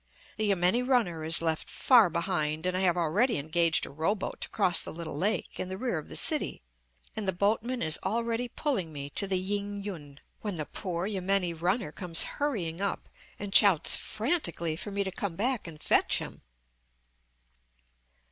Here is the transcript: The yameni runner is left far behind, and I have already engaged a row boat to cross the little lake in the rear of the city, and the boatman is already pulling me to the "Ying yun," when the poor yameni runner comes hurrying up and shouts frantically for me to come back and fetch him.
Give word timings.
The 0.37 0.47
yameni 0.47 0.81
runner 0.81 1.23
is 1.23 1.43
left 1.43 1.69
far 1.69 2.09
behind, 2.09 2.65
and 2.65 2.75
I 2.75 2.79
have 2.79 2.97
already 2.97 3.37
engaged 3.37 3.85
a 3.85 3.91
row 3.91 4.15
boat 4.15 4.41
to 4.41 4.49
cross 4.49 4.81
the 4.81 4.91
little 4.91 5.15
lake 5.15 5.59
in 5.59 5.69
the 5.69 5.77
rear 5.77 5.99
of 5.99 6.09
the 6.09 6.15
city, 6.15 6.63
and 7.15 7.27
the 7.27 7.31
boatman 7.31 7.83
is 7.83 7.99
already 8.03 8.47
pulling 8.47 8.91
me 8.91 9.11
to 9.11 9.27
the 9.27 9.37
"Ying 9.37 9.83
yun," 9.83 10.19
when 10.39 10.55
the 10.55 10.65
poor 10.65 11.05
yameni 11.05 11.53
runner 11.53 11.91
comes 11.91 12.23
hurrying 12.41 12.81
up 12.81 13.09
and 13.37 13.53
shouts 13.53 13.95
frantically 13.95 14.75
for 14.75 14.89
me 14.89 15.03
to 15.03 15.11
come 15.11 15.35
back 15.35 15.67
and 15.67 15.79
fetch 15.83 16.17
him. 16.17 16.41